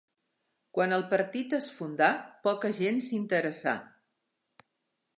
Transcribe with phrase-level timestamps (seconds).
[0.77, 2.09] Quan el partit es fundà,
[2.49, 3.79] poca gent s'hi interessà.